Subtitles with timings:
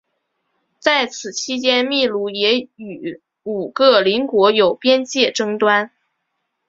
[0.79, 5.91] 在此期间秘鲁也与五个邻国有边界争端。